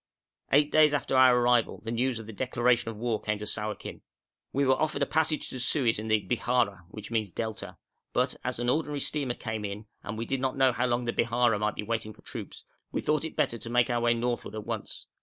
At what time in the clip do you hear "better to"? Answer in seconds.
13.35-13.69